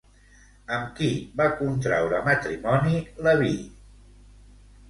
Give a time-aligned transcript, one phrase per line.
[0.77, 1.09] Amb qui
[1.41, 3.55] va contraure matrimoni Leví?